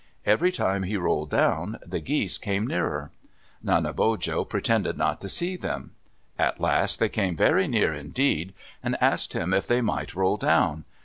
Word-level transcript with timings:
Every 0.25 0.51
time 0.51 0.81
he 0.81 0.97
rolled 0.97 1.29
down, 1.29 1.77
the 1.85 1.99
geese 1.99 2.39
came 2.39 2.65
nearer. 2.65 3.11
Nanebojo 3.63 4.49
pretended 4.49 4.97
not 4.97 5.21
to 5.21 5.29
see 5.29 5.55
them. 5.55 5.91
At 6.39 6.59
last 6.59 6.99
they 6.99 7.07
came 7.07 7.35
very 7.37 7.67
near 7.67 7.93
indeed 7.93 8.55
and 8.81 8.97
asked 8.99 9.33
him 9.33 9.53
if 9.53 9.67
they 9.67 9.81
might 9.81 10.15
roll 10.15 10.37
down. 10.37 10.85